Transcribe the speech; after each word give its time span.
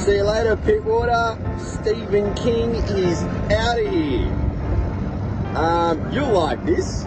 See 0.00 0.16
you 0.16 0.24
later, 0.24 0.56
Pittwater. 0.56 1.36
Steven 1.60 2.32
King 2.34 2.74
is 2.74 3.22
out 3.52 3.78
of 3.78 3.92
here. 3.92 4.26
Um, 5.54 6.10
you'll 6.10 6.32
like 6.32 6.64
this. 6.64 7.02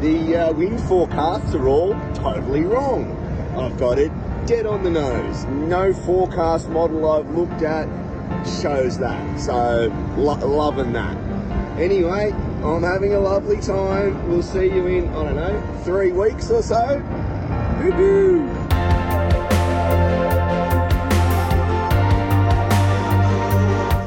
The 0.00 0.36
uh, 0.36 0.52
wind 0.52 0.80
forecasts 0.82 1.56
are 1.56 1.66
all 1.66 1.94
totally 2.14 2.60
wrong. 2.62 3.10
I've 3.58 3.76
got 3.76 3.98
it 3.98 4.12
dead 4.46 4.64
on 4.64 4.84
the 4.84 4.90
nose. 4.90 5.44
No 5.46 5.92
forecast 5.92 6.68
model 6.68 7.10
I've 7.10 7.28
looked 7.30 7.62
at 7.62 7.88
shows 8.62 8.96
that. 8.98 9.40
So, 9.40 9.92
lo- 10.16 10.46
loving 10.46 10.92
that. 10.92 11.16
Anyway, 11.80 12.30
I'm 12.62 12.84
having 12.84 13.14
a 13.14 13.18
lovely 13.18 13.60
time. 13.60 14.28
We'll 14.28 14.44
see 14.44 14.66
you 14.66 14.86
in, 14.86 15.08
I 15.08 15.24
don't 15.24 15.34
know, 15.34 15.80
three 15.82 16.12
weeks 16.12 16.48
or 16.52 16.62
so. 16.62 16.98
Woo-hoo! 17.80 18.55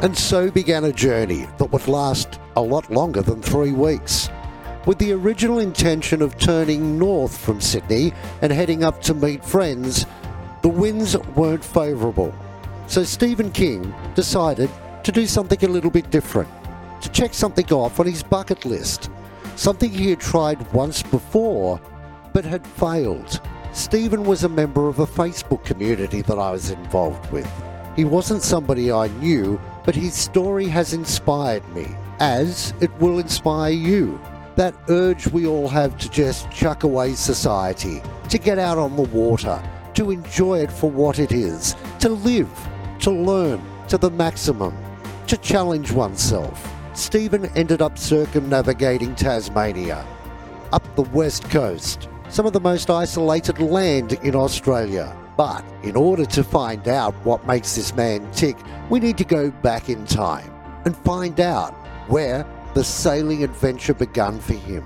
And 0.01 0.17
so 0.17 0.49
began 0.49 0.85
a 0.85 0.93
journey 0.93 1.45
that 1.57 1.73
would 1.73 1.89
last 1.89 2.39
a 2.55 2.61
lot 2.61 2.89
longer 2.89 3.21
than 3.21 3.41
three 3.41 3.73
weeks. 3.73 4.29
With 4.85 4.97
the 4.97 5.11
original 5.11 5.59
intention 5.59 6.21
of 6.21 6.37
turning 6.37 6.97
north 6.97 7.37
from 7.37 7.59
Sydney 7.59 8.13
and 8.41 8.49
heading 8.49 8.85
up 8.85 9.01
to 9.01 9.13
meet 9.13 9.43
friends, 9.43 10.05
the 10.61 10.69
winds 10.69 11.17
weren't 11.35 11.65
favourable. 11.65 12.33
So 12.87 13.03
Steven 13.03 13.51
King 13.51 13.93
decided 14.15 14.69
to 15.03 15.11
do 15.11 15.25
something 15.25 15.65
a 15.65 15.71
little 15.71 15.91
bit 15.91 16.09
different, 16.09 16.49
to 17.01 17.09
check 17.09 17.33
something 17.33 17.69
off 17.73 17.99
on 17.99 18.05
his 18.05 18.23
bucket 18.23 18.63
list, 18.63 19.11
something 19.57 19.91
he 19.91 20.11
had 20.11 20.21
tried 20.21 20.71
once 20.71 21.03
before 21.03 21.79
but 22.31 22.45
had 22.45 22.65
failed. 22.65 23.41
Steven 23.73 24.23
was 24.23 24.45
a 24.45 24.49
member 24.49 24.87
of 24.87 24.99
a 24.99 25.05
Facebook 25.05 25.65
community 25.65 26.21
that 26.21 26.39
I 26.39 26.51
was 26.51 26.69
involved 26.69 27.29
with. 27.33 27.51
He 27.97 28.05
wasn't 28.05 28.43
somebody 28.43 28.93
I 28.93 29.09
knew, 29.19 29.59
but 29.85 29.95
his 29.95 30.13
story 30.13 30.67
has 30.67 30.93
inspired 30.93 31.67
me, 31.73 31.87
as 32.19 32.73
it 32.81 32.91
will 32.99 33.19
inspire 33.19 33.71
you. 33.71 34.19
That 34.55 34.75
urge 34.89 35.27
we 35.27 35.47
all 35.47 35.67
have 35.67 35.97
to 35.99 36.09
just 36.09 36.51
chuck 36.51 36.83
away 36.83 37.13
society, 37.13 38.01
to 38.29 38.37
get 38.37 38.59
out 38.59 38.77
on 38.77 38.95
the 38.95 39.03
water, 39.03 39.61
to 39.93 40.11
enjoy 40.11 40.59
it 40.59 40.71
for 40.71 40.89
what 40.89 41.19
it 41.19 41.31
is, 41.31 41.75
to 41.99 42.09
live, 42.09 42.49
to 42.99 43.11
learn 43.11 43.61
to 43.87 43.97
the 43.97 44.11
maximum, 44.11 44.75
to 45.27 45.37
challenge 45.37 45.91
oneself. 45.91 46.71
Steven 46.93 47.45
ended 47.55 47.81
up 47.81 47.97
circumnavigating 47.97 49.15
Tasmania, 49.15 50.05
up 50.71 50.95
the 50.95 51.03
west 51.03 51.49
coast, 51.49 52.09
some 52.29 52.45
of 52.45 52.53
the 52.53 52.59
most 52.59 52.89
isolated 52.89 53.59
land 53.59 54.13
in 54.23 54.35
Australia. 54.35 55.15
But 55.39 55.63
in 55.83 55.95
order 55.95 56.25
to 56.25 56.43
find 56.43 56.85
out 56.89 57.13
what 57.23 57.47
makes 57.47 57.73
this 57.73 57.95
man 57.95 58.29
tick, 58.33 58.57
we 58.89 58.99
need 58.99 59.17
to 59.19 59.23
go 59.23 59.51
back 59.51 59.87
in 59.87 60.05
time 60.05 60.51
and 60.83 60.97
find 60.97 61.39
out 61.39 61.71
where 62.09 62.45
the 62.73 62.83
sailing 62.83 63.45
adventure 63.45 63.93
begun 63.93 64.41
for 64.41 64.55
him. 64.55 64.83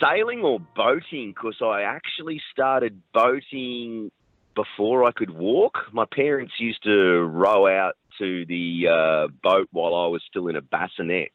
Sailing 0.00 0.42
or 0.42 0.60
boating? 0.76 1.34
Because 1.34 1.56
I 1.60 1.82
actually 1.82 2.40
started 2.52 3.02
boating 3.12 4.12
before 4.54 5.02
I 5.02 5.10
could 5.10 5.30
walk. 5.30 5.92
My 5.92 6.04
parents 6.04 6.52
used 6.60 6.84
to 6.84 7.24
row 7.24 7.66
out 7.66 7.96
to 8.18 8.46
the 8.46 8.86
uh, 8.86 9.26
boat 9.42 9.66
while 9.72 9.96
I 9.96 10.06
was 10.06 10.22
still 10.30 10.46
in 10.46 10.54
a 10.54 10.62
bassinet, 10.62 11.32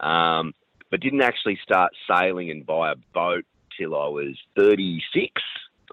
um, 0.00 0.54
but 0.90 0.98
didn't 0.98 1.22
actually 1.22 1.60
start 1.62 1.92
sailing 2.10 2.50
and 2.50 2.66
buy 2.66 2.90
a 2.90 2.96
boat 3.14 3.44
till 3.78 3.94
I 3.94 4.08
was 4.08 4.36
36. 4.56 5.40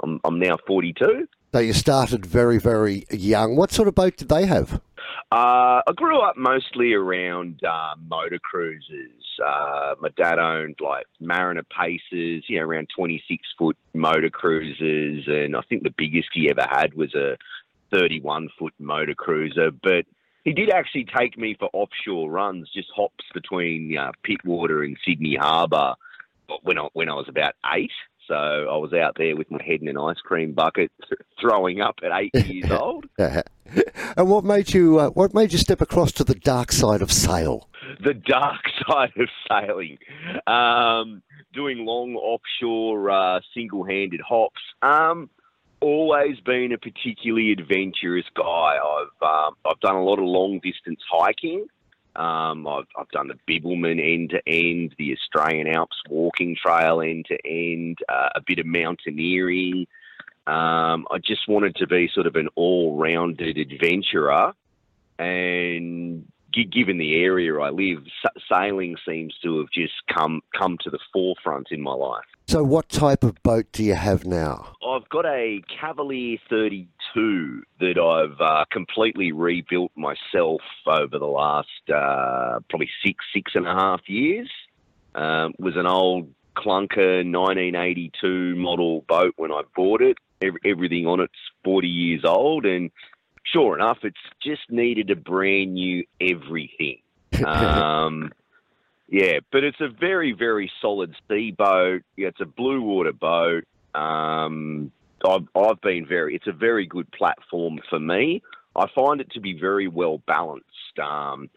I'm, 0.02 0.20
I'm 0.24 0.40
now 0.40 0.58
42. 0.66 1.28
So 1.54 1.60
you 1.60 1.74
started 1.74 2.26
very, 2.26 2.60
very 2.60 3.06
young. 3.10 3.56
What 3.56 3.72
sort 3.72 3.88
of 3.88 3.96
boat 3.96 4.18
did 4.18 4.30
they 4.30 4.46
have? 4.46 4.82
Uh, 5.32 5.82
I 5.88 5.92
grew 5.96 6.20
up 6.20 6.38
mostly 6.38 6.94
around 6.94 7.64
uh, 7.64 7.96
motor 8.10 8.40
cruisers. 8.40 9.12
Uh, 9.44 9.96
my 10.00 10.10
dad 10.18 10.40
owned 10.40 10.78
like 10.80 11.06
Mariner 11.20 11.64
Paces, 11.64 12.44
you 12.48 12.60
know, 12.60 12.66
around 12.66 12.90
26 12.96 13.44
foot 13.58 13.78
motor 13.94 14.30
cruisers. 14.30 15.26
And 15.28 15.56
I 15.56 15.62
think 15.68 15.84
the 15.84 15.94
biggest 15.98 16.30
he 16.34 16.50
ever 16.50 16.66
had 16.70 16.94
was 16.94 17.16
a 17.16 17.38
31 17.92 18.50
foot 18.60 18.74
motor 18.80 19.16
cruiser. 19.16 19.72
But 19.72 20.06
he 20.44 20.54
did 20.54 20.70
actually 20.70 21.08
take 21.18 21.38
me 21.38 21.56
for 21.58 21.70
offshore 21.74 22.30
runs, 22.30 22.70
just 22.74 22.90
hops 22.96 23.26
between 23.34 23.98
uh, 23.98 24.12
Pittwater 24.26 24.86
and 24.86 24.98
Sydney 25.06 25.38
Harbour 25.40 25.96
when 26.64 26.78
I, 26.78 26.88
when 26.94 27.10
I 27.10 27.16
was 27.16 27.28
about 27.28 27.54
eight. 27.74 27.92
So 28.28 28.36
I 28.36 28.78
was 28.78 28.94
out 28.94 29.16
there 29.18 29.36
with 29.36 29.50
my 29.50 29.64
head 29.64 29.82
in 29.82 29.88
an 29.88 29.98
ice 29.98 30.20
cream 30.20 30.54
bucket, 30.54 30.92
throwing 31.42 31.82
up 31.82 31.96
at 32.04 32.12
eight 32.14 32.46
years 32.46 32.72
old. 32.80 33.06
and 33.18 34.30
what 34.30 34.44
made 34.44 34.74
you 34.74 35.00
uh, 35.00 35.10
what 35.10 35.34
made 35.34 35.52
you 35.52 35.58
step 35.58 35.82
across 35.82 36.12
to 36.14 36.24
the 36.24 36.36
dark 36.36 36.72
side 36.72 37.02
of 37.02 37.12
sail? 37.12 37.70
The 38.04 38.14
dark 38.14 38.62
side 38.88 39.14
of 39.18 39.30
sailing, 39.50 39.98
um, 40.46 41.22
doing 41.54 41.86
long 41.86 42.16
offshore 42.16 43.10
uh, 43.10 43.40
single-handed 43.54 44.20
hops. 44.22 44.62
Um, 44.82 45.30
always 45.80 46.40
been 46.42 46.72
a 46.74 46.78
particularly 46.78 47.52
adventurous 47.52 48.26
guy. 48.36 48.78
I've 48.78 49.28
um, 49.28 49.56
I've 49.66 49.80
done 49.80 49.96
a 49.96 50.04
lot 50.04 50.20
of 50.20 50.26
long 50.26 50.60
distance 50.62 51.00
hiking. 51.10 51.68
Um, 52.18 52.68
I've, 52.68 52.88
I've 52.98 53.10
done 53.10 53.30
the 53.30 53.38
Bibbulmun 53.48 54.02
end 54.02 54.32
to 54.32 54.42
end, 54.48 54.96
the 54.98 55.14
Australian 55.14 55.68
Alps 55.68 55.98
walking 56.10 56.56
trail 56.56 57.02
end 57.02 57.26
to 57.28 57.38
end, 57.46 58.00
uh, 58.10 58.30
a 58.36 58.42
bit 58.42 58.60
of 58.60 58.66
mountaineering. 58.66 59.86
Um, 60.48 61.06
I 61.12 61.20
just 61.24 61.48
wanted 61.48 61.76
to 61.76 61.88
be 61.88 62.10
sort 62.12 62.26
of 62.26 62.36
an 62.36 62.50
all 62.56 62.98
rounded 62.98 63.58
adventurer. 63.58 64.54
And 65.20 66.32
given 66.66 66.98
the 66.98 67.16
area 67.16 67.58
I 67.60 67.70
live, 67.70 68.04
sailing 68.50 68.98
seems 69.08 69.36
to 69.44 69.60
have 69.60 69.68
just 69.74 69.94
come, 70.14 70.42
come 70.58 70.78
to 70.84 70.90
the 70.90 71.00
forefront 71.14 71.68
in 71.72 71.82
my 71.82 71.94
life. 71.94 72.26
So, 72.48 72.64
what 72.64 72.88
type 72.88 73.24
of 73.24 73.42
boat 73.44 73.66
do 73.74 73.84
you 73.84 73.96
have 73.96 74.26
now? 74.26 74.74
I've 74.82 75.10
got 75.10 75.26
a 75.26 75.62
Cavalier 75.82 76.38
32 76.50 77.64
that 77.82 77.98
I've 77.98 78.40
uh, 78.40 78.64
completely 78.72 79.34
rebuilt 79.34 79.92
myself 79.98 80.62
over 80.86 81.20
the 81.20 81.26
last 81.26 81.68
uh, 81.94 82.60
probably 82.70 82.90
six, 83.06 83.26
six 83.34 83.52
and 83.56 83.68
a 83.68 83.74
half 83.74 84.02
years. 84.08 84.50
Um, 85.14 85.56
was 85.60 85.76
an 85.76 85.88
old 85.88 86.30
clunker 86.56 87.24
1982 87.26 88.56
model 88.56 89.04
boat 89.08 89.34
when 89.38 89.52
I 89.52 89.62
bought 89.76 90.02
it. 90.02 90.18
Every, 90.42 90.60
everything 90.66 91.06
on 91.06 91.20
it's 91.20 91.34
40 91.64 91.88
years 91.88 92.22
old, 92.24 92.66
and 92.66 92.92
sure 93.54 93.76
enough, 93.76 94.00
it's 94.04 94.18
just 94.42 94.70
needed 94.70 95.10
a 95.10 95.16
brand 95.16 95.74
new 95.74 96.06
everything. 96.20 97.00
Um, 97.46 98.32
yeah, 99.10 99.40
but 99.52 99.64
it's 99.64 99.80
a 99.80 99.88
very, 99.88 100.34
very 100.34 100.72
solid 100.82 101.16
sea 101.30 101.52
boat. 101.52 102.02
Yeah, 102.16 102.28
it's 102.30 102.42
a 102.42 102.46
blue 102.46 102.82
water 102.82 103.14
boat. 103.14 103.64
Um, 103.96 104.92
I've, 105.26 105.48
I've 105.56 105.82
been 105.82 106.06
very, 106.06 106.36
it's 106.36 106.48
a 106.48 106.52
very 106.52 106.86
good 106.86 107.10
platform 107.12 107.80
for 107.90 108.00
me. 108.00 108.42
I 108.76 108.86
find 108.94 109.22
it 109.22 109.32
to 109.32 109.40
be 109.40 109.58
very 109.60 109.88
well 109.88 110.22
balanced. 110.28 111.00
Um, 111.02 111.50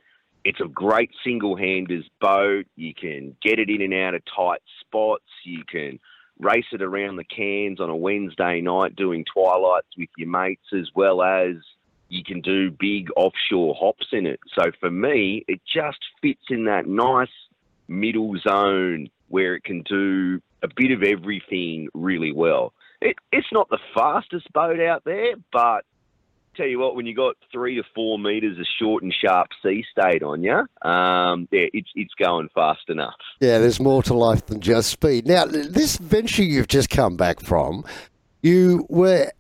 it's 0.45 0.61
a 0.61 0.69
great 0.69 1.11
single 1.25 1.57
handers 1.57 2.09
boat. 2.21 2.67
You 2.77 2.95
can 2.95 3.37
get 3.43 3.59
it 3.59 3.69
in 3.69 3.83
and 3.83 3.95
out 3.95 4.15
of 4.15 4.23
tight 4.25 4.63
spots. 4.81 5.25
You 5.45 5.65
can 5.71 5.99
race 6.39 6.67
it 6.73 6.83
around 6.83 7.17
the 7.17 7.25
cans 7.25 7.81
on 7.81 7.91
a 7.91 7.97
Wednesday 7.97 8.61
night 8.61 8.97
doing 8.97 9.25
twilights 9.33 9.89
with 9.99 10.09
your 10.17 10.29
mates, 10.29 10.67
as 10.73 10.89
well 10.95 11.23
as 11.23 11.57
you 12.11 12.23
can 12.25 12.41
do 12.41 12.71
big 12.71 13.09
offshore 13.17 13.75
hops 13.79 14.09
in 14.13 14.27
it. 14.27 14.41
So 14.59 14.71
for 14.81 14.91
me, 14.91 15.45
it 15.49 15.61
just 15.65 15.99
fits 16.21 16.43
in 16.51 16.65
that 16.65 16.87
nice 16.87 17.29
middle 17.89 18.37
zone 18.39 19.09
where 19.29 19.55
it 19.55 19.65
can 19.65 19.83
do 19.83 20.41
a 20.63 20.69
bit 20.77 20.91
of 20.91 21.03
everything 21.03 21.89
really 21.95 22.33
well. 22.33 22.73
It, 23.01 23.17
it's 23.33 23.47
not 23.53 23.71
the 23.71 23.79
fastest 23.95 24.53
boat 24.53 24.81
out 24.81 25.05
there, 25.05 25.35
but 25.53 25.85
tell 26.57 26.67
you 26.67 26.79
what, 26.79 26.97
when 26.97 27.07
you 27.07 27.15
got 27.15 27.37
three 27.53 27.77
to 27.77 27.83
four 27.95 28.19
meters 28.19 28.59
of 28.59 28.67
short 28.79 29.03
and 29.03 29.15
sharp 29.15 29.49
sea 29.63 29.85
state 29.91 30.23
on 30.23 30.43
you, 30.43 30.67
um, 30.89 31.49
yeah, 31.51 31.67
it's 31.73 31.89
it's 31.95 32.15
going 32.15 32.49
fast 32.55 32.89
enough. 32.89 33.15
Yeah, 33.41 33.59
there's 33.59 33.81
more 33.81 34.03
to 34.05 34.15
life 34.15 34.47
than 34.47 34.61
just 34.61 34.91
speed. 34.91 35.27
Now, 35.27 35.45
this 35.47 35.97
venture 35.97 36.43
you've 36.43 36.69
just 36.69 36.91
come 36.91 37.17
back 37.17 37.41
from, 37.41 37.85
you 38.43 38.87
were 38.89 39.31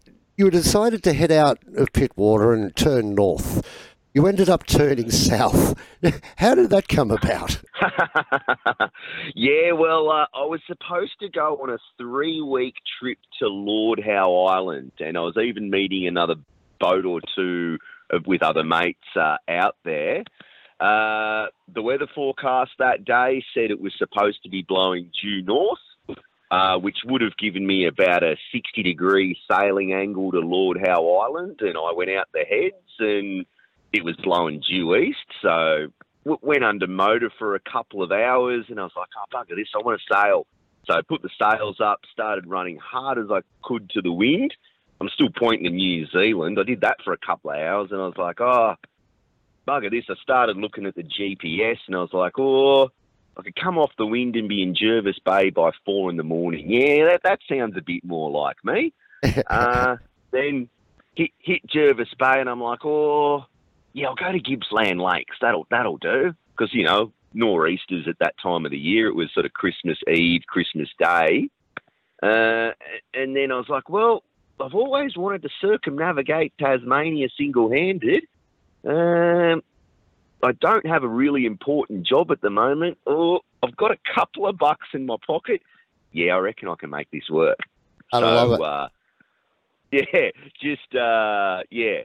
you 0.40 0.50
decided 0.50 1.02
to 1.02 1.12
head 1.12 1.30
out 1.30 1.58
of 1.76 1.92
Pittwater 1.92 2.54
and 2.54 2.74
turn 2.74 3.14
north. 3.14 3.62
You 4.14 4.26
ended 4.26 4.48
up 4.48 4.64
turning 4.64 5.10
south. 5.10 5.78
How 6.36 6.54
did 6.54 6.70
that 6.70 6.88
come 6.88 7.10
about? 7.10 7.60
yeah, 9.34 9.72
well, 9.72 10.08
uh, 10.08 10.24
I 10.34 10.46
was 10.46 10.62
supposed 10.66 11.12
to 11.20 11.28
go 11.28 11.58
on 11.62 11.68
a 11.68 11.76
three 11.98 12.40
week 12.40 12.76
trip 12.98 13.18
to 13.40 13.48
Lord 13.48 14.00
Howe 14.02 14.46
Island, 14.46 14.92
and 14.98 15.18
I 15.18 15.20
was 15.20 15.36
even 15.36 15.68
meeting 15.68 16.06
another 16.06 16.36
boat 16.80 17.04
or 17.04 17.20
two 17.36 17.76
with 18.24 18.42
other 18.42 18.64
mates 18.64 18.98
uh, 19.14 19.36
out 19.46 19.76
there. 19.84 20.24
Uh, 20.80 21.48
the 21.74 21.82
weather 21.82 22.06
forecast 22.14 22.70
that 22.78 23.04
day 23.04 23.44
said 23.52 23.70
it 23.70 23.78
was 23.78 23.92
supposed 23.98 24.42
to 24.44 24.48
be 24.48 24.64
blowing 24.66 25.10
due 25.22 25.42
north, 25.42 25.78
uh, 26.50 26.78
which 26.78 26.98
would 27.04 27.20
have 27.20 27.36
given 27.36 27.66
me 27.66 27.86
about 27.86 28.22
a 28.22 28.36
60 28.52 28.82
degree 28.82 29.38
sailing 29.50 29.92
angle 29.92 30.32
to 30.32 30.40
Lord 30.40 30.78
Howe 30.84 31.06
Island. 31.18 31.60
And 31.60 31.76
I 31.76 31.92
went 31.94 32.10
out 32.10 32.28
the 32.32 32.40
heads 32.40 32.74
and 32.98 33.46
it 33.92 34.04
was 34.04 34.16
blowing 34.16 34.62
due 34.68 34.96
east. 34.96 35.18
So 35.42 35.88
went 36.24 36.64
under 36.64 36.86
motor 36.86 37.30
for 37.38 37.54
a 37.54 37.60
couple 37.60 38.02
of 38.02 38.12
hours, 38.12 38.66
and 38.68 38.78
I 38.78 38.84
was 38.84 38.92
like, 38.96 39.08
oh 39.16 39.24
bugger 39.34 39.56
this, 39.56 39.68
I 39.74 39.82
want 39.82 40.00
to 40.00 40.14
sail. 40.14 40.46
So 40.86 40.94
I 40.94 41.02
put 41.02 41.22
the 41.22 41.30
sails 41.40 41.80
up, 41.80 42.00
started 42.12 42.46
running 42.46 42.78
hard 42.78 43.18
as 43.18 43.30
I 43.30 43.40
could 43.62 43.90
to 43.90 44.02
the 44.02 44.12
wind. 44.12 44.54
I'm 45.00 45.08
still 45.08 45.30
pointing 45.30 45.64
to 45.64 45.70
New 45.70 46.06
Zealand. 46.06 46.58
I 46.60 46.64
did 46.64 46.82
that 46.82 46.98
for 47.04 47.12
a 47.12 47.18
couple 47.18 47.50
of 47.50 47.56
hours, 47.56 47.90
and 47.90 48.00
I 48.00 48.06
was 48.06 48.16
like, 48.16 48.40
oh 48.40 48.74
bugger 49.66 49.90
this. 49.90 50.04
I 50.08 50.14
started 50.22 50.56
looking 50.56 50.86
at 50.86 50.94
the 50.94 51.02
GPS, 51.02 51.78
and 51.86 51.96
I 51.96 52.00
was 52.00 52.12
like, 52.12 52.38
oh. 52.38 52.90
I 53.40 53.42
could 53.42 53.56
come 53.56 53.78
off 53.78 53.90
the 53.96 54.06
wind 54.06 54.36
and 54.36 54.48
be 54.48 54.62
in 54.62 54.74
Jervis 54.74 55.18
Bay 55.24 55.48
by 55.48 55.70
four 55.86 56.10
in 56.10 56.18
the 56.18 56.22
morning. 56.22 56.70
Yeah, 56.70 57.06
that, 57.06 57.22
that 57.24 57.40
sounds 57.48 57.74
a 57.76 57.80
bit 57.80 58.04
more 58.04 58.30
like 58.30 58.62
me. 58.62 58.92
uh, 59.46 59.96
then 60.30 60.68
hit, 61.16 61.30
hit 61.38 61.66
Jervis 61.66 62.12
Bay, 62.18 62.38
and 62.38 62.50
I'm 62.50 62.60
like, 62.60 62.84
oh, 62.84 63.46
yeah, 63.94 64.08
I'll 64.08 64.14
go 64.14 64.30
to 64.30 64.38
Gippsland 64.38 65.00
Lakes. 65.00 65.36
That'll 65.40 65.66
that'll 65.70 65.96
do 65.96 66.34
because 66.50 66.74
you 66.74 66.84
know 66.84 67.12
nor'easters 67.32 68.06
at 68.08 68.18
that 68.20 68.34
time 68.42 68.66
of 68.66 68.72
the 68.72 68.78
year. 68.78 69.08
It 69.08 69.14
was 69.14 69.32
sort 69.32 69.46
of 69.46 69.54
Christmas 69.54 69.98
Eve, 70.06 70.42
Christmas 70.46 70.88
Day, 70.98 71.48
uh, 72.22 72.72
and 73.14 73.34
then 73.34 73.50
I 73.50 73.56
was 73.56 73.68
like, 73.70 73.88
well, 73.88 74.22
I've 74.60 74.74
always 74.74 75.16
wanted 75.16 75.42
to 75.42 75.48
circumnavigate 75.60 76.52
Tasmania 76.58 77.28
single-handed. 77.38 78.24
Um, 78.86 79.62
I 80.42 80.52
don't 80.52 80.86
have 80.86 81.02
a 81.02 81.08
really 81.08 81.46
important 81.46 82.06
job 82.06 82.30
at 82.30 82.40
the 82.40 82.50
moment. 82.50 82.98
Oh, 83.06 83.40
I've 83.62 83.76
got 83.76 83.90
a 83.90 83.98
couple 84.14 84.46
of 84.46 84.56
bucks 84.58 84.88
in 84.94 85.06
my 85.06 85.16
pocket. 85.26 85.62
Yeah, 86.12 86.34
I 86.34 86.38
reckon 86.38 86.68
I 86.68 86.74
can 86.76 86.90
make 86.90 87.10
this 87.10 87.28
work. 87.30 87.58
I 88.12 88.20
so, 88.20 88.26
love 88.26 88.52
it. 88.52 88.60
Uh, 88.60 88.88
yeah, 90.12 90.30
just 90.60 90.94
uh, 90.94 91.62
yeah, 91.70 92.02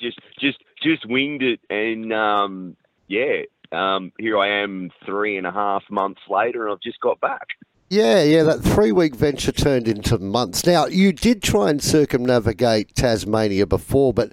just 0.00 0.18
just 0.38 0.58
just 0.82 1.06
winged 1.06 1.42
it, 1.42 1.60
and 1.68 2.12
um, 2.12 2.76
yeah, 3.08 3.42
um, 3.72 4.12
here 4.18 4.38
I 4.38 4.62
am 4.62 4.90
three 5.04 5.36
and 5.36 5.46
a 5.46 5.52
half 5.52 5.82
months 5.90 6.20
later, 6.28 6.64
and 6.64 6.72
I've 6.72 6.80
just 6.80 7.00
got 7.00 7.20
back. 7.20 7.46
Yeah, 7.90 8.22
yeah, 8.22 8.42
that 8.42 8.60
three 8.60 8.92
week 8.92 9.14
venture 9.14 9.52
turned 9.52 9.88
into 9.88 10.18
months. 10.18 10.66
Now, 10.66 10.86
you 10.86 11.12
did 11.12 11.42
try 11.42 11.70
and 11.70 11.82
circumnavigate 11.82 12.94
Tasmania 12.94 13.66
before, 13.66 14.12
but 14.12 14.32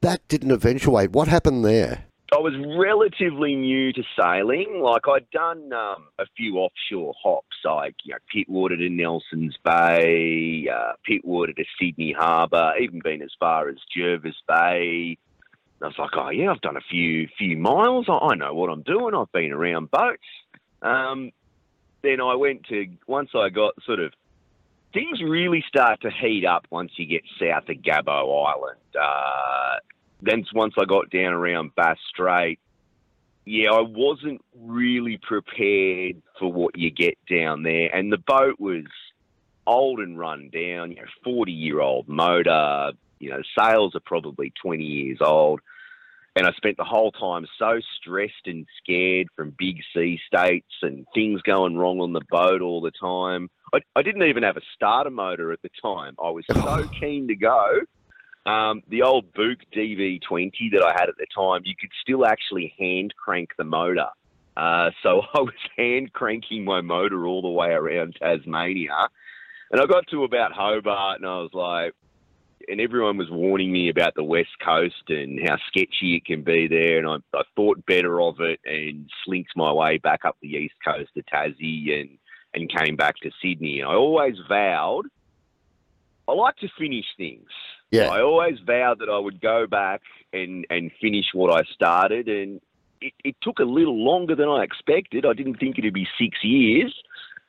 that 0.00 0.26
didn't 0.28 0.52
eventuate. 0.52 1.10
What 1.10 1.28
happened 1.28 1.64
there? 1.64 2.07
I 2.30 2.38
was 2.38 2.52
relatively 2.78 3.56
new 3.56 3.90
to 3.94 4.02
sailing. 4.18 4.82
Like 4.82 5.08
I'd 5.08 5.30
done 5.30 5.72
um, 5.72 6.08
a 6.18 6.26
few 6.36 6.56
offshore 6.56 7.14
hops, 7.22 7.56
like 7.64 7.94
you 8.04 8.14
know 8.14 8.18
Pittwater 8.34 8.76
to 8.76 8.90
Nelson's 8.90 9.56
Bay, 9.64 10.68
uh, 10.70 10.92
Pittwater 11.08 11.56
to 11.56 11.64
Sydney 11.80 12.12
Harbour, 12.12 12.74
even 12.80 13.00
been 13.02 13.22
as 13.22 13.30
far 13.40 13.70
as 13.70 13.76
Jervis 13.96 14.36
Bay. 14.46 15.16
And 15.80 15.84
I 15.84 15.86
was 15.86 15.98
like, 15.98 16.10
oh 16.16 16.28
yeah, 16.28 16.50
I've 16.50 16.60
done 16.60 16.76
a 16.76 16.82
few 16.90 17.28
few 17.38 17.56
miles. 17.56 18.06
I, 18.08 18.18
I 18.18 18.34
know 18.34 18.52
what 18.52 18.68
I'm 18.68 18.82
doing. 18.82 19.14
I've 19.14 19.32
been 19.32 19.52
around 19.52 19.90
boats. 19.90 20.22
Um, 20.82 21.30
then 22.02 22.20
I 22.20 22.34
went 22.34 22.64
to 22.66 22.88
once 23.06 23.30
I 23.34 23.48
got 23.48 23.72
sort 23.86 24.00
of 24.00 24.12
things 24.92 25.22
really 25.22 25.64
start 25.66 26.02
to 26.02 26.10
heat 26.10 26.44
up 26.44 26.66
once 26.70 26.92
you 26.96 27.06
get 27.06 27.22
south 27.40 27.70
of 27.70 27.76
Gabo 27.76 28.46
Island. 28.46 28.80
Uh, 28.94 29.76
then 30.20 30.44
once 30.54 30.74
I 30.78 30.84
got 30.84 31.10
down 31.10 31.32
around 31.32 31.74
Bass 31.74 31.98
Strait, 32.08 32.58
yeah, 33.44 33.70
I 33.70 33.80
wasn't 33.80 34.42
really 34.54 35.18
prepared 35.22 36.22
for 36.38 36.52
what 36.52 36.76
you 36.76 36.90
get 36.90 37.16
down 37.30 37.62
there. 37.62 37.94
And 37.94 38.12
the 38.12 38.18
boat 38.18 38.58
was 38.58 38.84
old 39.66 40.00
and 40.00 40.18
run 40.18 40.50
down, 40.50 40.90
you 40.90 40.96
know, 40.96 41.08
40 41.24 41.52
year 41.52 41.80
old 41.80 42.08
motor, 42.08 42.92
you 43.18 43.30
know, 43.30 43.42
sails 43.58 43.94
are 43.94 44.02
probably 44.04 44.52
20 44.62 44.84
years 44.84 45.18
old. 45.20 45.60
And 46.36 46.46
I 46.46 46.52
spent 46.52 46.76
the 46.76 46.84
whole 46.84 47.10
time 47.10 47.46
so 47.58 47.80
stressed 47.96 48.46
and 48.46 48.66
scared 48.82 49.28
from 49.34 49.54
big 49.58 49.78
sea 49.94 50.20
states 50.26 50.72
and 50.82 51.06
things 51.14 51.42
going 51.42 51.76
wrong 51.76 52.00
on 52.00 52.12
the 52.12 52.20
boat 52.30 52.60
all 52.60 52.80
the 52.80 52.92
time. 52.92 53.50
I, 53.72 53.78
I 53.96 54.02
didn't 54.02 54.22
even 54.22 54.42
have 54.42 54.56
a 54.56 54.62
starter 54.74 55.10
motor 55.10 55.52
at 55.52 55.62
the 55.62 55.70
time. 55.82 56.14
I 56.22 56.30
was 56.30 56.44
so 56.52 56.88
keen 57.00 57.28
to 57.28 57.34
go. 57.34 57.80
Um, 58.48 58.82
the 58.88 59.02
old 59.02 59.32
Bukh 59.34 59.58
DV20 59.76 60.72
that 60.72 60.82
I 60.82 60.92
had 60.92 61.10
at 61.10 61.18
the 61.18 61.26
time, 61.34 61.62
you 61.64 61.74
could 61.78 61.90
still 62.00 62.24
actually 62.24 62.74
hand 62.78 63.12
crank 63.22 63.50
the 63.58 63.64
motor. 63.64 64.08
Uh, 64.56 64.90
so 65.02 65.22
I 65.34 65.40
was 65.40 65.54
hand 65.76 66.12
cranking 66.14 66.64
my 66.64 66.80
motor 66.80 67.26
all 67.26 67.42
the 67.42 67.48
way 67.48 67.68
around 67.68 68.16
Tasmania. 68.20 69.08
And 69.70 69.82
I 69.82 69.86
got 69.86 70.06
to 70.08 70.24
about 70.24 70.52
Hobart 70.52 71.20
and 71.20 71.28
I 71.28 71.38
was 71.40 71.50
like, 71.52 71.94
and 72.68 72.80
everyone 72.80 73.18
was 73.18 73.30
warning 73.30 73.70
me 73.70 73.90
about 73.90 74.14
the 74.14 74.24
West 74.24 74.58
Coast 74.64 75.08
and 75.08 75.38
how 75.46 75.58
sketchy 75.68 76.16
it 76.16 76.24
can 76.24 76.42
be 76.42 76.68
there. 76.68 76.98
And 76.98 77.06
I, 77.06 77.38
I 77.38 77.42
thought 77.54 77.84
better 77.84 78.20
of 78.20 78.40
it 78.40 78.60
and 78.64 79.10
slinked 79.24 79.56
my 79.56 79.72
way 79.72 79.98
back 79.98 80.24
up 80.24 80.36
the 80.40 80.48
East 80.48 80.74
Coast 80.82 81.10
to 81.14 81.22
Tassie 81.22 82.00
and, 82.00 82.18
and 82.54 82.74
came 82.74 82.96
back 82.96 83.16
to 83.16 83.30
Sydney. 83.42 83.80
And 83.80 83.90
I 83.90 83.94
always 83.94 84.36
vowed 84.48 85.06
I 86.28 86.32
like 86.32 86.56
to 86.56 86.68
finish 86.78 87.06
things. 87.16 87.48
Yeah. 87.90 88.08
I 88.08 88.20
always 88.22 88.58
vowed 88.66 88.98
that 89.00 89.08
I 89.08 89.18
would 89.18 89.40
go 89.40 89.66
back 89.66 90.02
and, 90.32 90.66
and 90.70 90.90
finish 91.00 91.26
what 91.32 91.54
I 91.54 91.62
started. 91.72 92.28
And 92.28 92.60
it, 93.00 93.12
it 93.24 93.36
took 93.42 93.58
a 93.58 93.64
little 93.64 93.96
longer 93.96 94.34
than 94.34 94.48
I 94.48 94.62
expected. 94.62 95.24
I 95.24 95.32
didn't 95.32 95.56
think 95.56 95.78
it'd 95.78 95.94
be 95.94 96.08
six 96.18 96.38
years. 96.42 96.94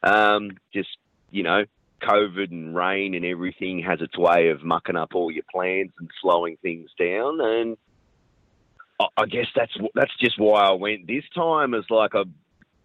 Um, 0.01 0.51
just, 0.73 0.97
you 1.29 1.43
know, 1.43 1.65
COVID 2.01 2.51
and 2.51 2.75
rain 2.75 3.13
and 3.13 3.25
everything 3.25 3.83
has 3.83 3.99
its 4.01 4.17
way 4.17 4.49
of 4.49 4.63
mucking 4.63 4.95
up 4.95 5.13
all 5.13 5.31
your 5.31 5.43
plans 5.51 5.91
and 5.99 6.09
slowing 6.21 6.57
things 6.61 6.89
down. 6.97 7.41
And 7.41 7.77
I, 8.99 9.07
I 9.17 9.25
guess 9.25 9.47
that's 9.55 9.75
that's 9.93 10.15
just 10.19 10.39
why 10.39 10.61
I 10.61 10.73
went 10.73 11.07
this 11.07 11.25
time. 11.35 11.73
Is 11.73 11.85
like 11.89 12.15
I, 12.15 12.23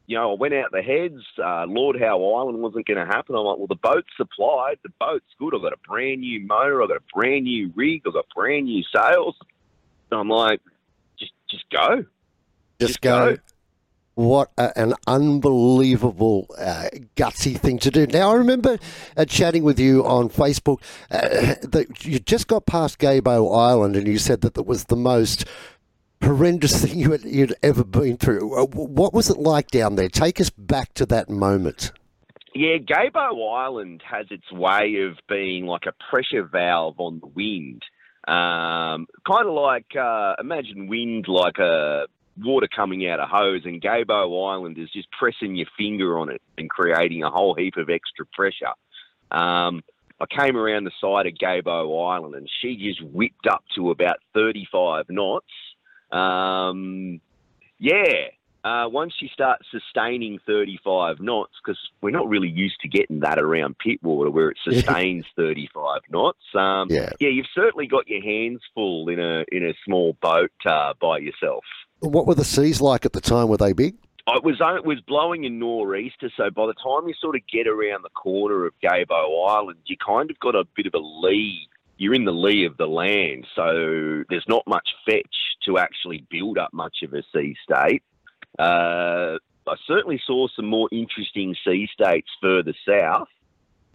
you 0.07 0.19
know, 0.19 0.33
I 0.33 0.35
went 0.35 0.55
out 0.55 0.71
the 0.71 0.83
heads. 0.83 1.23
Uh, 1.43 1.65
Lord 1.67 1.99
Howe 1.99 2.35
Island 2.35 2.61
wasn't 2.61 2.87
going 2.87 2.99
to 2.99 3.07
happen. 3.07 3.35
I'm 3.35 3.45
like, 3.45 3.59
well, 3.59 3.67
the 3.67 3.77
boat's 3.77 4.09
supplied. 4.17 4.79
The 4.83 4.93
boat's 5.01 5.25
good. 5.39 5.55
I've 5.55 5.63
got 5.63 5.73
a 5.73 5.89
brand 5.89 6.21
new 6.21 6.41
motor. 6.41 6.83
I've 6.83 6.89
got 6.89 6.99
a 6.99 7.15
brand 7.15 7.45
new 7.45 7.73
rig. 7.75 8.03
I've 8.07 8.13
got 8.13 8.27
brand 8.35 8.67
new 8.67 8.83
sails. 8.95 9.37
And 10.11 10.21
I'm 10.21 10.29
like, 10.29 10.61
just 11.19 11.33
just 11.49 11.65
go. 11.71 12.05
Just, 12.81 13.01
go. 13.01 13.37
What 14.15 14.53
a, 14.59 14.77
an 14.79 14.95
unbelievable 15.07 16.47
uh, 16.57 16.89
gutsy 17.17 17.59
thing 17.59 17.79
to 17.81 17.91
do. 17.91 18.07
Now, 18.07 18.31
I 18.31 18.35
remember 18.35 18.79
uh, 19.17 19.25
chatting 19.25 19.65
with 19.65 19.81
you 19.81 20.05
on 20.05 20.29
Facebook 20.29 20.83
uh, 21.11 21.55
that 21.63 22.05
you 22.05 22.21
just 22.21 22.47
got 22.47 22.67
past 22.67 22.99
Gabo 22.99 23.57
Island 23.57 23.97
and 23.97 24.07
you 24.07 24.19
said 24.19 24.43
that 24.43 24.55
that 24.55 24.65
was 24.65 24.85
the 24.85 24.97
most 24.97 25.47
horrendous 26.25 26.83
thing 26.85 26.99
you 26.99 27.13
had, 27.13 27.25
you'd 27.25 27.55
ever 27.63 27.85
been 27.85 28.17
through. 28.17 28.55
Uh, 28.59 28.67
What 28.67 29.15
was 29.15 29.31
it 29.31 29.39
like 29.39 29.69
down 29.69 29.97
there? 29.97 30.09
Take 30.09 30.41
us 30.41 30.51
back 30.51 30.95
to 30.95 31.07
that 31.07 31.29
moment. 31.31 31.93
Yeah, 32.55 32.77
Gabo 32.77 33.53
Island 33.53 34.03
has 34.09 34.27
its 34.31 34.51
way 34.53 34.97
of 35.07 35.19
being 35.29 35.67
like 35.67 35.87
a 35.87 35.93
pressure 36.11 36.45
valve 36.45 36.95
on 36.99 37.19
the 37.21 37.27
wind. 37.27 37.83
Um, 38.29 39.07
kind 39.27 39.47
of 39.47 39.55
like, 39.55 39.97
uh, 40.01 40.35
imagine 40.41 40.87
wind 40.87 41.27
like 41.29 41.59
a 41.59 42.07
water 42.39 42.69
coming 42.75 43.09
out 43.09 43.21
a 43.21 43.27
hose, 43.27 43.63
and 43.65 43.83
Gabo 43.83 44.53
Island 44.55 44.79
is 44.79 44.89
just 44.93 45.09
pressing 45.11 45.57
your 45.57 45.67
finger 45.77 46.19
on 46.19 46.31
it 46.31 46.43
and 46.57 46.71
creating 46.71 47.23
a 47.23 47.31
whole 47.31 47.55
heap 47.55 47.77
of 47.77 47.91
extra 47.91 48.25
pressure. 48.33 48.73
Um, 49.31 49.83
I 50.21 50.27
came 50.27 50.57
around 50.57 50.85
the 50.85 50.93
side 51.01 51.27
of 51.27 51.35
Gabo 51.35 52.15
Island, 52.15 52.37
and 52.37 52.49
she 52.63 52.77
just 52.77 53.03
whipped 53.03 53.49
up 53.49 53.65
to 53.75 53.91
about 53.91 54.19
35 54.33 55.07
knots. 55.09 55.47
Um, 56.15 57.21
yeah, 57.79 58.29
uh, 58.65 58.89
once 58.89 59.15
you 59.21 59.29
start 59.29 59.61
sustaining 59.71 60.39
35 60.47 61.21
knots, 61.21 61.53
because 61.63 61.79
we're 62.01 62.11
not 62.11 62.29
really 62.29 62.49
used 62.49 62.81
to 62.81 62.89
getting 62.89 63.21
that 63.21 63.39
around 63.39 63.77
Pittwater 63.85 64.33
where 64.33 64.49
it 64.49 64.57
sustains 64.65 65.27
35 65.37 66.01
knots. 66.11 66.39
Um, 66.55 66.89
Yeah. 66.91 67.11
yeah, 67.21 67.29
you've 67.29 67.47
certainly 67.55 67.87
got 67.87 68.09
your 68.09 68.23
hands 68.23 68.61
full 68.75 69.09
in 69.09 69.21
a 69.21 69.45
in 69.53 69.65
a 69.65 69.75
small 69.85 70.17
boat 70.23 70.53
uh, 70.65 70.95
by 71.01 71.19
yourself. 71.19 71.65
What 72.01 72.27
were 72.27 72.35
the 72.35 72.45
seas 72.45 72.81
like 72.81 73.05
at 73.05 73.13
the 73.13 73.21
time? 73.21 73.49
Were 73.49 73.57
they 73.57 73.73
big? 73.75 73.97
It 74.27 74.43
was 74.43 74.57
it 74.59 74.87
was 74.87 75.01
blowing 75.07 75.45
a 75.45 75.51
nor'easter, 75.51 76.31
so 76.35 76.49
by 76.49 76.67
the 76.67 76.75
time 76.75 77.07
you 77.07 77.15
sort 77.21 77.37
of 77.37 77.43
get 77.47 77.67
around 77.67 78.05
the 78.05 78.11
corner 78.11 78.65
of 78.65 78.73
Gabo 78.83 79.47
Island, 79.47 79.81
you 79.85 79.97
kind 79.99 80.31
of 80.31 80.39
got 80.41 80.55
a 80.55 80.65
bit 80.75 80.87
of 80.87 80.95
a 80.95 80.99
lee. 80.99 81.69
You're 81.97 82.15
in 82.15 82.25
the 82.25 82.33
lee 82.33 82.65
of 82.65 82.77
the 82.77 82.87
land, 82.87 83.47
so 83.55 84.25
there's 84.29 84.45
not 84.49 84.65
much 84.67 84.89
fetch 85.07 85.37
to 85.67 85.79
actually 85.79 86.27
build 86.31 86.59
up 86.59 86.73
much 86.73 86.99
of 87.03 87.15
a 87.15 87.23
sea 87.33 87.57
state. 87.63 88.03
Uh, 88.59 89.39
I 89.67 89.77
certainly 89.87 90.21
saw 90.27 90.49
some 90.55 90.67
more 90.67 90.89
interesting 90.93 91.55
sea 91.67 91.89
states 91.93 92.29
further 92.41 92.75
south, 92.87 93.29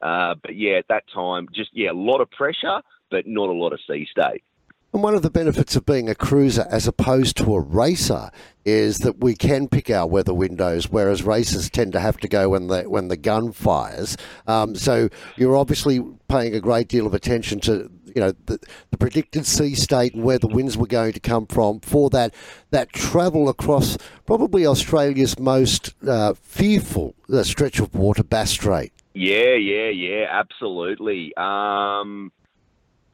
uh, 0.01 0.35
but 0.41 0.55
yeah, 0.55 0.73
at 0.73 0.87
that 0.87 1.03
time, 1.13 1.47
just 1.53 1.71
yeah, 1.73 1.91
a 1.91 1.93
lot 1.93 2.21
of 2.21 2.31
pressure, 2.31 2.81
but 3.11 3.27
not 3.27 3.49
a 3.49 3.53
lot 3.53 3.73
of 3.73 3.79
sea 3.87 4.07
state. 4.09 4.43
And 4.91 5.03
one 5.03 5.13
of 5.13 5.21
the 5.21 5.29
benefits 5.29 5.75
of 5.75 5.85
being 5.85 6.09
a 6.09 6.15
cruiser 6.15 6.65
as 6.69 6.87
opposed 6.87 7.37
to 7.37 7.53
a 7.53 7.59
racer 7.59 8.31
is 8.65 8.99
that 8.99 9.23
we 9.23 9.35
can 9.35 9.67
pick 9.67 9.89
our 9.89 10.07
weather 10.07 10.33
windows, 10.33 10.89
whereas 10.89 11.23
racers 11.23 11.69
tend 11.69 11.93
to 11.93 11.99
have 11.99 12.17
to 12.17 12.27
go 12.27 12.49
when 12.49 12.67
the 12.67 12.83
when 12.83 13.07
the 13.07 13.17
gun 13.17 13.51
fires. 13.51 14.17
Um, 14.47 14.75
so 14.75 15.09
you're 15.37 15.55
obviously 15.55 16.01
paying 16.27 16.55
a 16.55 16.59
great 16.59 16.87
deal 16.87 17.05
of 17.05 17.13
attention 17.13 17.59
to 17.61 17.91
you 18.15 18.21
know 18.21 18.33
the, 18.47 18.59
the 18.89 18.97
predicted 18.97 19.45
sea 19.45 19.75
state 19.75 20.15
and 20.15 20.23
where 20.23 20.39
the 20.39 20.47
winds 20.47 20.75
were 20.75 20.87
going 20.87 21.13
to 21.13 21.19
come 21.19 21.45
from 21.45 21.79
for 21.81 22.09
that 22.09 22.33
that 22.71 22.91
travel 22.91 23.47
across 23.47 23.97
probably 24.25 24.65
Australia's 24.65 25.37
most 25.37 25.93
uh, 26.07 26.33
fearful 26.33 27.13
uh, 27.31 27.43
stretch 27.43 27.79
of 27.79 27.93
water, 27.93 28.23
Bass 28.23 28.51
Strait. 28.51 28.91
Yeah, 29.13 29.55
yeah, 29.55 29.89
yeah, 29.89 30.25
absolutely. 30.29 31.33
Um, 31.35 32.31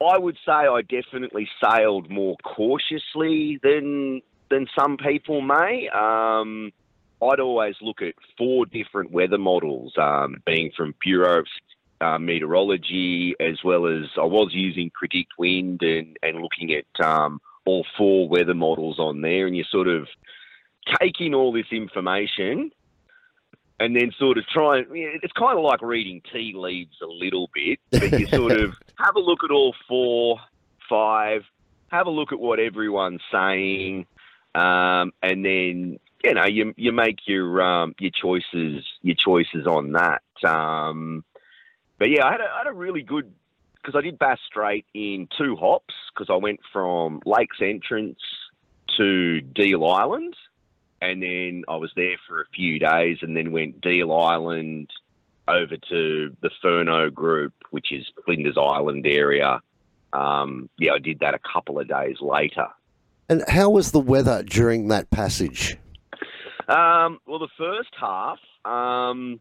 I 0.01 0.17
would 0.17 0.37
say 0.45 0.51
I 0.51 0.81
definitely 0.81 1.47
sailed 1.63 2.09
more 2.09 2.35
cautiously 2.43 3.59
than 3.63 4.21
than 4.49 4.67
some 4.77 4.97
people 4.97 5.41
may. 5.41 5.89
Um, 5.89 6.71
I'd 7.21 7.39
always 7.39 7.75
look 7.81 8.01
at 8.01 8.13
four 8.37 8.65
different 8.65 9.11
weather 9.11 9.37
models, 9.37 9.93
um, 9.97 10.37
being 10.45 10.71
from 10.75 10.93
Bureau 11.01 11.39
of 11.39 11.47
uh, 12.01 12.19
Meteorology, 12.19 13.35
as 13.39 13.63
well 13.63 13.87
as 13.87 14.03
I 14.17 14.25
was 14.25 14.49
using 14.51 14.91
PredictWind 14.91 15.81
and, 15.81 16.17
and 16.21 16.41
looking 16.41 16.73
at 16.73 17.05
um, 17.05 17.39
all 17.65 17.85
four 17.97 18.27
weather 18.27 18.53
models 18.53 18.99
on 18.99 19.21
there, 19.21 19.47
and 19.47 19.55
you 19.55 19.63
sort 19.63 19.87
of 19.87 20.07
take 20.99 21.19
in 21.19 21.33
all 21.33 21.51
this 21.51 21.71
information 21.71 22.71
and 23.79 23.95
then 23.95 24.11
sort 24.17 24.37
of 24.37 24.45
try 24.47 24.79
and 24.79 24.87
it's 24.91 25.33
kind 25.33 25.57
of 25.57 25.63
like 25.63 25.81
reading 25.81 26.21
tea 26.31 26.53
leaves 26.55 26.95
a 27.01 27.07
little 27.07 27.49
bit, 27.53 27.79
but 27.91 28.19
you 28.19 28.27
sort 28.27 28.53
of 28.53 28.73
have 28.97 29.15
a 29.15 29.19
look 29.19 29.43
at 29.43 29.51
all 29.51 29.75
four, 29.87 30.39
five, 30.89 31.41
have 31.87 32.07
a 32.07 32.11
look 32.11 32.31
at 32.31 32.39
what 32.39 32.59
everyone's 32.59 33.21
saying, 33.31 34.05
um, 34.53 35.11
and 35.21 35.43
then 35.45 35.99
you 36.23 36.33
know 36.33 36.45
you 36.45 36.73
you 36.77 36.91
make 36.91 37.19
your 37.25 37.61
um, 37.61 37.95
your 37.99 38.11
choices 38.11 38.85
your 39.01 39.15
choices 39.15 39.67
on 39.67 39.91
that. 39.93 40.21
Um, 40.47 41.23
but 41.97 42.09
yeah, 42.09 42.25
I 42.25 42.31
had 42.31 42.41
a, 42.41 42.45
I 42.45 42.57
had 42.59 42.67
a 42.67 42.73
really 42.73 43.01
good 43.01 43.33
because 43.75 43.97
I 43.97 44.01
did 44.01 44.17
Bass 44.17 44.39
Strait 44.47 44.85
in 44.93 45.27
two 45.37 45.55
hops 45.55 45.93
because 46.13 46.33
I 46.33 46.37
went 46.37 46.61
from 46.71 47.21
Lakes 47.25 47.57
Entrance 47.61 48.19
to 48.97 49.41
Deal 49.41 49.85
Island 49.85 50.35
and 51.01 51.21
then 51.21 51.63
I 51.67 51.75
was 51.75 51.91
there 51.95 52.17
for 52.27 52.41
a 52.41 52.45
few 52.53 52.79
days, 52.79 53.17
and 53.21 53.35
then 53.35 53.51
went 53.51 53.81
Deal 53.81 54.11
Island 54.11 54.89
over 55.47 55.77
to 55.77 56.35
the 56.41 56.49
Furneaux 56.61 57.09
Group, 57.09 57.53
which 57.71 57.91
is 57.91 58.05
Flinders 58.25 58.57
Island 58.57 59.05
area. 59.05 59.61
Um, 60.13 60.69
yeah, 60.79 60.93
I 60.93 60.99
did 60.99 61.19
that 61.19 61.33
a 61.33 61.39
couple 61.39 61.79
of 61.79 61.87
days 61.87 62.17
later. 62.21 62.67
And 63.27 63.43
how 63.47 63.69
was 63.69 63.91
the 63.91 63.99
weather 63.99 64.43
during 64.43 64.87
that 64.89 65.09
passage? 65.09 65.77
Um, 66.67 67.19
well, 67.27 67.39
the 67.39 67.47
first 67.57 67.89
half, 67.99 68.39
because 68.63 69.11
um, 69.11 69.39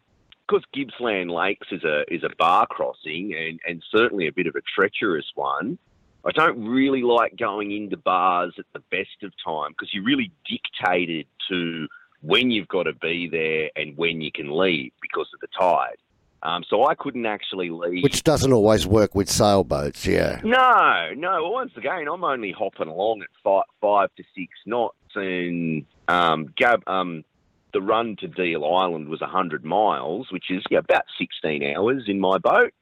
Gippsland 0.75 1.31
Lakes 1.31 1.69
is 1.71 1.85
a 1.85 2.03
is 2.13 2.23
a 2.23 2.31
bar 2.39 2.67
crossing 2.67 3.35
and, 3.35 3.61
and 3.67 3.83
certainly 3.91 4.27
a 4.27 4.33
bit 4.33 4.47
of 4.47 4.55
a 4.57 4.61
treacherous 4.75 5.27
one. 5.35 5.79
I 6.27 6.31
don't 6.33 6.67
really 6.67 7.03
like 7.03 7.37
going 7.37 7.73
into 7.73 7.97
bars 7.97 8.55
at 8.59 8.65
the 8.73 8.81
best 8.91 9.23
of 9.23 9.33
time 9.45 9.73
because 9.73 9.93
you're 9.93 10.05
really 10.05 10.33
dictated 10.49 11.27
to 11.51 11.87
when 12.23 12.51
you've 12.51 12.69
got 12.69 12.85
to 12.85 12.95
be 12.95 13.29
there 13.29 13.71
and 13.77 13.97
when 13.97 14.21
you 14.21 14.33
can 14.33 14.57
leave 14.57 14.93
because 15.03 15.29
of 15.35 15.41
the 15.41 15.49
tide. 15.59 15.97
Um, 16.43 16.63
so 16.69 16.87
I 16.87 16.95
couldn't 16.95 17.25
actually 17.25 17.71
leave. 17.71 18.03
Which 18.03 18.23
doesn't 18.23 18.53
always 18.53 18.87
work 18.87 19.15
with 19.15 19.31
sailboats, 19.31 20.07
yeah. 20.07 20.41
No, 20.45 21.13
no. 21.17 21.49
Once 21.49 21.73
again, 21.77 22.07
I'm 22.07 22.23
only 22.23 22.53
hopping 22.53 22.89
along 22.89 23.23
at 23.23 23.29
five, 23.43 23.65
five 23.81 24.11
to 24.17 24.25
six 24.35 24.53
knots, 24.67 24.97
and 25.15 25.87
um, 26.09 26.53
Gab, 26.57 26.87
um, 26.87 27.25
the 27.73 27.81
run 27.81 28.17
to 28.17 28.29
Deal 28.29 28.65
Island 28.65 29.09
was 29.09 29.23
100 29.23 29.65
miles, 29.65 30.31
which 30.31 30.51
is 30.51 30.63
yeah, 30.71 30.79
about 30.79 31.05
16 31.19 31.63
hours 31.63 32.05
in 32.09 32.21
my 32.21 32.37
boat. 32.37 32.73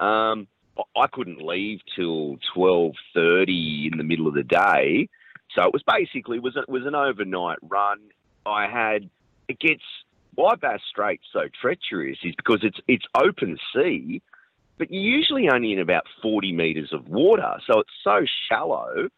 Um, 0.00 0.48
I 0.96 1.06
couldn't 1.06 1.42
leave 1.42 1.80
till 1.94 2.38
twelve 2.54 2.92
thirty 3.14 3.88
in 3.90 3.98
the 3.98 4.04
middle 4.04 4.26
of 4.26 4.34
the 4.34 4.42
day, 4.42 5.08
so 5.54 5.64
it 5.64 5.72
was 5.72 5.82
basically 5.86 6.38
was 6.38 6.56
it 6.56 6.68
was 6.68 6.86
an 6.86 6.94
overnight 6.94 7.58
run. 7.62 7.98
I 8.46 8.66
had 8.68 9.08
it 9.48 9.58
gets 9.58 9.82
why 10.34 10.54
Bass 10.54 10.80
Strait 10.88 11.20
so 11.32 11.42
treacherous 11.60 12.18
is 12.22 12.34
because 12.36 12.60
it's 12.62 12.78
it's 12.88 13.04
open 13.14 13.58
sea, 13.74 14.22
but 14.78 14.90
you're 14.90 15.02
usually 15.02 15.48
only 15.48 15.72
in 15.72 15.78
about 15.78 16.04
forty 16.22 16.52
meters 16.52 16.92
of 16.92 17.08
water, 17.08 17.58
so 17.66 17.80
it's 17.80 17.90
so 18.02 18.20
shallow 18.48 19.08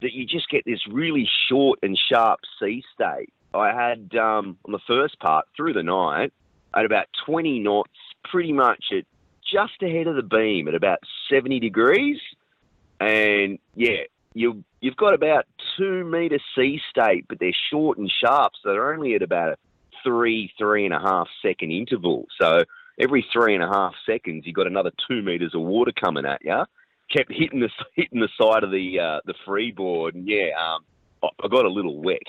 that 0.00 0.12
you 0.12 0.26
just 0.26 0.48
get 0.48 0.64
this 0.64 0.80
really 0.90 1.28
short 1.48 1.78
and 1.82 1.98
sharp 2.10 2.40
sea 2.58 2.82
state. 2.94 3.32
I 3.54 3.72
had 3.72 4.16
um, 4.16 4.56
on 4.64 4.72
the 4.72 4.80
first 4.86 5.20
part 5.20 5.46
through 5.56 5.74
the 5.74 5.82
night 5.82 6.32
at 6.74 6.84
about 6.86 7.06
twenty 7.26 7.58
knots, 7.58 7.92
pretty 8.24 8.52
much 8.52 8.86
at 8.92 9.04
just 9.52 9.82
ahead 9.82 10.06
of 10.06 10.16
the 10.16 10.22
beam 10.22 10.68
at 10.68 10.74
about 10.74 11.00
70 11.30 11.60
degrees. 11.60 12.18
And 13.00 13.58
yeah, 13.74 14.04
you, 14.34 14.64
you've 14.80 14.96
got 14.96 15.14
about 15.14 15.46
two 15.76 16.04
metre 16.04 16.38
sea 16.56 16.80
state, 16.90 17.26
but 17.28 17.38
they're 17.38 17.52
short 17.70 17.98
and 17.98 18.10
sharp. 18.10 18.52
So 18.62 18.70
they're 18.70 18.92
only 18.92 19.14
at 19.14 19.22
about 19.22 19.52
a 19.52 19.56
three, 20.04 20.52
three 20.58 20.84
and 20.84 20.94
a 20.94 21.00
half 21.00 21.28
second 21.42 21.72
interval. 21.72 22.26
So 22.40 22.62
every 22.98 23.26
three 23.32 23.54
and 23.54 23.62
a 23.62 23.68
half 23.68 23.94
seconds, 24.06 24.44
you've 24.46 24.54
got 24.56 24.66
another 24.66 24.92
two 25.08 25.22
metres 25.22 25.54
of 25.54 25.62
water 25.62 25.92
coming 25.92 26.26
at 26.26 26.40
you. 26.44 26.64
Kept 27.10 27.32
hitting 27.32 27.60
the 27.60 27.68
hitting 27.94 28.20
the 28.20 28.28
side 28.40 28.64
of 28.64 28.70
the 28.70 28.98
uh, 28.98 29.20
the 29.26 29.34
freeboard, 29.46 30.14
and 30.14 30.26
yeah, 30.26 30.50
um, 30.58 30.82
I 31.22 31.48
got 31.48 31.66
a 31.66 31.68
little 31.68 32.00
wet. 32.00 32.22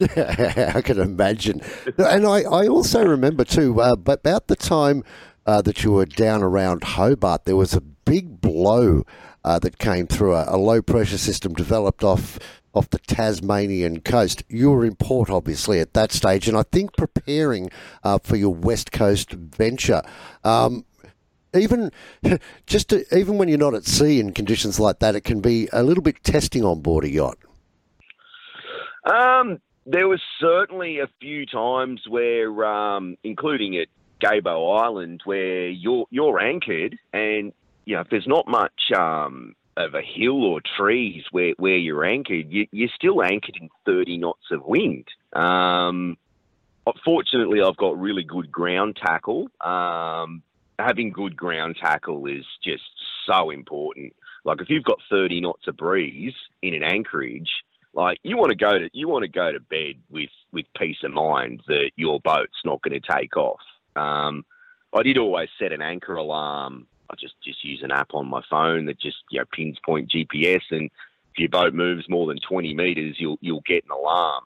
I 0.00 0.82
can 0.82 0.98
imagine, 0.98 1.60
and 1.98 2.26
I, 2.26 2.40
I 2.42 2.66
also 2.66 3.04
remember 3.04 3.44
too. 3.44 3.80
Uh, 3.80 3.94
about 4.06 4.48
the 4.48 4.56
time 4.56 5.04
uh, 5.46 5.62
that 5.62 5.84
you 5.84 5.92
were 5.92 6.06
down 6.06 6.42
around 6.42 6.84
Hobart, 6.84 7.44
there 7.44 7.56
was 7.56 7.74
a 7.74 7.80
big 7.80 8.40
blow 8.40 9.04
uh, 9.44 9.58
that 9.58 9.78
came 9.78 10.06
through. 10.06 10.34
A, 10.34 10.56
a, 10.56 10.58
low 10.58 10.80
pressure 10.82 11.18
system 11.18 11.52
developed 11.54 12.02
off 12.02 12.38
off 12.74 12.90
the 12.90 12.98
Tasmanian 12.98 14.00
coast. 14.00 14.42
You 14.48 14.70
were 14.72 14.84
in 14.84 14.96
port, 14.96 15.30
obviously, 15.30 15.78
at 15.80 15.94
that 15.94 16.10
stage, 16.10 16.48
and 16.48 16.56
I 16.56 16.64
think 16.64 16.96
preparing 16.96 17.70
uh, 18.02 18.18
for 18.22 18.36
your 18.36 18.52
West 18.52 18.90
Coast 18.90 19.30
venture. 19.30 20.02
Um, 20.42 20.84
even 21.54 21.92
just 22.66 22.88
to, 22.88 23.04
even 23.16 23.38
when 23.38 23.48
you're 23.48 23.58
not 23.58 23.74
at 23.74 23.84
sea 23.84 24.18
in 24.18 24.32
conditions 24.32 24.80
like 24.80 24.98
that, 24.98 25.14
it 25.14 25.22
can 25.22 25.40
be 25.40 25.68
a 25.72 25.82
little 25.82 26.02
bit 26.02 26.22
testing 26.24 26.64
on 26.64 26.80
board 26.80 27.04
a 27.04 27.10
yacht. 27.10 27.38
Um, 29.04 29.60
there 29.86 30.08
was 30.08 30.20
certainly 30.40 30.98
a 30.98 31.08
few 31.20 31.46
times 31.46 32.02
where, 32.08 32.64
um, 32.64 33.16
including 33.22 33.76
at 33.76 33.88
Gabo 34.22 34.80
Island 34.80 35.22
where 35.24 35.68
you're 35.68 36.06
you're 36.10 36.40
anchored, 36.40 36.98
and 37.12 37.52
you 37.84 37.94
know 37.94 38.02
if 38.02 38.08
there's 38.10 38.26
not 38.26 38.46
much 38.48 38.92
um, 38.96 39.54
of 39.76 39.94
a 39.94 40.02
hill 40.02 40.44
or 40.44 40.60
trees 40.76 41.24
where, 41.30 41.54
where 41.56 41.76
you're 41.76 42.04
anchored, 42.04 42.46
you, 42.50 42.66
are 42.84 42.94
still 42.94 43.22
anchored 43.22 43.56
in 43.60 43.68
30 43.86 44.18
knots 44.18 44.44
of 44.50 44.64
wind. 44.64 45.06
Um, 45.32 46.16
fortunately, 47.04 47.60
I've 47.62 47.76
got 47.76 47.98
really 47.98 48.24
good 48.24 48.50
ground 48.52 48.98
tackle. 49.04 49.48
Um, 49.60 50.42
having 50.78 51.10
good 51.10 51.36
ground 51.36 51.76
tackle 51.80 52.26
is 52.26 52.44
just 52.62 52.84
so 53.26 53.50
important. 53.50 54.14
Like 54.44 54.60
if 54.60 54.68
you've 54.68 54.84
got 54.84 54.98
30 55.10 55.40
knots 55.40 55.66
of 55.66 55.76
breeze 55.76 56.34
in 56.62 56.74
an 56.74 56.82
anchorage, 56.82 57.50
like 57.94 58.18
you 58.22 58.36
want 58.36 58.50
to 58.50 58.56
go 58.56 58.78
to 58.78 58.90
you 58.92 59.08
want 59.08 59.22
to 59.22 59.28
go 59.28 59.52
to 59.52 59.60
bed 59.60 59.94
with 60.10 60.30
with 60.52 60.66
peace 60.76 60.98
of 61.04 61.12
mind 61.12 61.62
that 61.68 61.92
your 61.96 62.20
boat's 62.20 62.58
not 62.64 62.82
going 62.82 63.00
to 63.00 63.12
take 63.18 63.36
off. 63.36 63.60
Um, 63.96 64.44
I 64.92 65.02
did 65.02 65.18
always 65.18 65.48
set 65.58 65.72
an 65.72 65.82
anchor 65.82 66.14
alarm. 66.14 66.86
I 67.10 67.14
just 67.18 67.34
just 67.44 67.64
use 67.64 67.82
an 67.82 67.90
app 67.90 68.14
on 68.14 68.28
my 68.28 68.42
phone 68.48 68.86
that 68.86 69.00
just 69.00 69.18
you 69.30 69.40
know 69.40 69.44
pins 69.52 69.78
point 69.84 70.10
GPS, 70.10 70.62
and 70.70 70.90
if 71.32 71.38
your 71.38 71.48
boat 71.48 71.74
moves 71.74 72.08
more 72.08 72.26
than 72.26 72.38
twenty 72.40 72.74
meters, 72.74 73.16
you'll 73.18 73.38
you'll 73.40 73.62
get 73.66 73.84
an 73.84 73.90
alarm. 73.90 74.44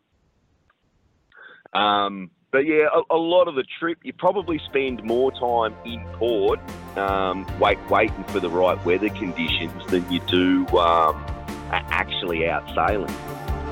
Um, 1.75 2.31
but 2.51 2.67
yeah, 2.67 2.87
a, 2.95 3.15
a, 3.15 3.17
lot 3.17 3.47
of 3.47 3.57
the 3.57 3.65
trip, 3.79 3.99
you 4.03 4.15
probably 4.15 4.59
spend 4.71 5.05
more 5.05 5.31
time 5.33 5.75
in 5.85 6.03
port, 6.15 6.59
um, 6.97 7.47
wait, 7.59 7.79
waiting 7.91 8.25
for 8.25 8.41
the 8.41 8.49
right 8.49 8.83
weather 8.87 9.11
conditions 9.11 9.85
than 9.91 10.11
you 10.11 10.21
do 10.21 10.67
um, 10.79 11.23
actually 11.71 12.49
out 12.49 12.67
sailing. 12.75 13.15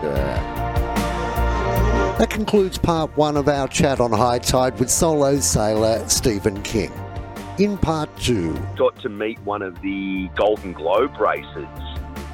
Yeah. 0.02 0.85
That 2.18 2.30
concludes 2.30 2.78
part 2.78 3.14
one 3.14 3.36
of 3.36 3.46
our 3.46 3.68
chat 3.68 4.00
on 4.00 4.10
high 4.10 4.38
tide 4.38 4.78
with 4.78 4.88
solo 4.88 5.38
sailor 5.38 6.08
Steven 6.08 6.62
King. 6.62 6.90
In 7.58 7.76
part 7.76 8.08
two, 8.18 8.54
got 8.74 8.98
to 9.02 9.10
meet 9.10 9.38
one 9.40 9.60
of 9.60 9.78
the 9.82 10.30
Golden 10.34 10.72
Globe 10.72 11.14
racers. 11.20 11.68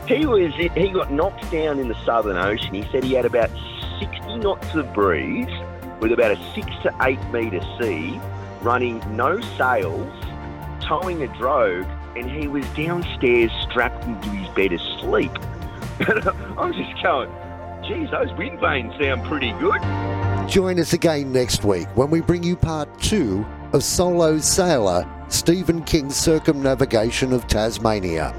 He 0.07 0.25
was 0.25 0.55
he 0.55 0.89
got 0.91 1.11
knocked 1.11 1.51
down 1.51 1.81
in 1.81 1.89
the 1.89 2.05
Southern 2.05 2.37
Ocean. 2.37 2.73
He 2.73 2.87
said 2.93 3.03
he 3.03 3.15
had 3.15 3.25
about 3.25 3.51
60 3.99 4.37
knots 4.37 4.73
of 4.77 4.95
breeze 4.95 5.51
with 5.99 6.13
about 6.13 6.31
a 6.31 6.55
six 6.55 6.69
to 6.85 6.95
eight 7.03 7.21
metre 7.33 7.61
sea, 7.81 8.21
running 8.61 9.03
no 9.17 9.41
sails, 9.59 10.25
towing 10.81 11.25
a 11.25 11.39
drogue, 11.39 11.89
and 12.17 12.31
he 12.31 12.47
was 12.47 12.65
downstairs 12.77 13.51
strapped 13.65 14.05
into 14.05 14.29
his 14.29 14.49
bed 14.55 14.73
asleep. 14.73 15.33
I'm 16.57 16.73
just 16.73 17.03
going, 17.03 17.29
geez, 17.87 18.11
those 18.11 18.33
wind 18.35 18.61
vanes 18.61 18.93
sound 19.01 19.25
pretty 19.25 19.53
good. 19.53 19.81
Join 20.49 20.79
us 20.79 20.93
again 20.93 21.33
next 21.33 21.65
week 21.65 21.87
when 21.97 22.11
we 22.11 22.21
bring 22.21 22.43
you 22.43 22.57
part 22.57 22.89
two 23.01 23.45
of 23.73 23.83
Solo 23.83 24.39
Sailor 24.39 25.09
Steven 25.29 25.83
King's 25.85 26.17
circumnavigation 26.17 27.33
of 27.33 27.47
Tasmania. 27.47 28.35